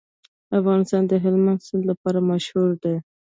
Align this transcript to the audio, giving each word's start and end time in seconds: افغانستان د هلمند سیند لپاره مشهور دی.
افغانستان 0.59 1.01
د 1.07 1.13
هلمند 1.23 1.59
سیند 1.67 1.83
لپاره 1.91 2.19
مشهور 2.31 2.69
دی. 2.83 2.95